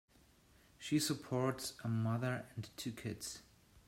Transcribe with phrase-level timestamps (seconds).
[0.79, 3.43] She supports a mother and two kids.